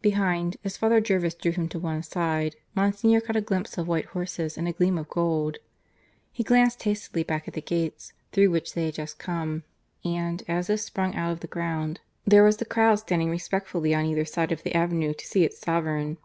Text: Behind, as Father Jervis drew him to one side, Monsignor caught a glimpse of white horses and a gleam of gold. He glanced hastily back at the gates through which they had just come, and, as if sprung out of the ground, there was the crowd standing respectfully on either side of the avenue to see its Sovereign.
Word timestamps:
Behind, 0.00 0.56
as 0.64 0.78
Father 0.78 1.02
Jervis 1.02 1.34
drew 1.34 1.52
him 1.52 1.68
to 1.68 1.78
one 1.78 2.02
side, 2.02 2.56
Monsignor 2.74 3.20
caught 3.20 3.36
a 3.36 3.42
glimpse 3.42 3.76
of 3.76 3.86
white 3.86 4.06
horses 4.06 4.56
and 4.56 4.66
a 4.66 4.72
gleam 4.72 4.96
of 4.96 5.10
gold. 5.10 5.58
He 6.32 6.42
glanced 6.42 6.82
hastily 6.84 7.22
back 7.24 7.46
at 7.46 7.52
the 7.52 7.60
gates 7.60 8.14
through 8.32 8.48
which 8.52 8.72
they 8.72 8.86
had 8.86 8.94
just 8.94 9.18
come, 9.18 9.64
and, 10.02 10.42
as 10.48 10.70
if 10.70 10.80
sprung 10.80 11.14
out 11.14 11.32
of 11.32 11.40
the 11.40 11.46
ground, 11.46 12.00
there 12.24 12.42
was 12.42 12.56
the 12.56 12.64
crowd 12.64 13.00
standing 13.00 13.28
respectfully 13.28 13.94
on 13.94 14.06
either 14.06 14.24
side 14.24 14.50
of 14.50 14.62
the 14.62 14.74
avenue 14.74 15.12
to 15.12 15.26
see 15.26 15.44
its 15.44 15.58
Sovereign. 15.58 16.16